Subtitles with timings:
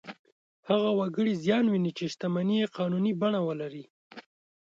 [0.69, 3.83] هغه وګړي زیان ویني چې شتمنۍ یې قانوني بڼه ولري.